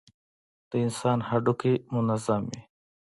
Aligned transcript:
د 0.69 0.71
انسان 0.85 1.19
هډوکى 1.27 1.73
منظم 1.93 2.41
وي. 2.51 2.61